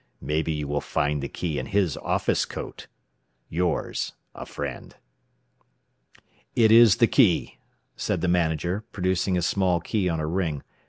[0.19, 2.87] Mebee you will finde the key in his offis cote.
[3.49, 4.95] "Yours, a frend."
[6.55, 7.59] "It is the key,"
[7.95, 10.63] said the manager, producing a small key on a ring.